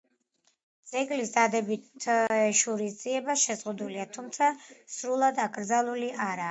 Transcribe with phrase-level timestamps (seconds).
[0.91, 2.07] ძეგლის დადებით
[2.61, 4.53] შურისძიება შეზღუდულია, თუმცა
[4.97, 6.39] სრულად აკრძალული არაა.